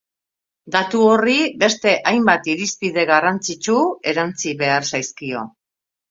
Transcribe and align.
Datu 0.75 1.01
horri, 1.09 1.33
beste 1.63 1.91
hainbat 2.11 2.49
irizpide 2.53 3.03
garrantzitsu 3.09 3.75
erantsi 4.13 4.55
behar 4.63 4.89
zaizkio. 4.93 5.43